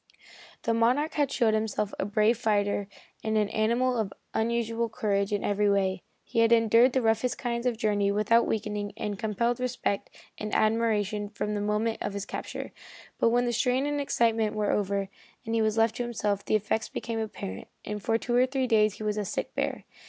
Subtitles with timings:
[0.63, 2.87] The Monarch had shown himself a brave fighter
[3.23, 6.01] and an animal of unusual courage in every way.
[6.23, 10.09] He had endured the roughest kind of a journey without weakening, and compelled respect
[10.39, 12.71] and admiration from the moment of his capture.
[13.19, 15.07] But when the strain and excitement were over,
[15.45, 18.65] and he was left to himself, the effects became apparent, and for two or three
[18.65, 19.83] days he was a sick bear.